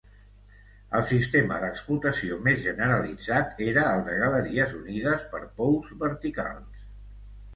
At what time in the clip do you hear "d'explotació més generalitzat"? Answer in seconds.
1.63-3.61